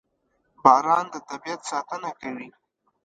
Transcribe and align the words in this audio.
•باران 0.63 1.05
د 1.13 1.15
طبیعت 1.29 1.61
ساتنه 1.71 2.09
کوي. 2.21 2.49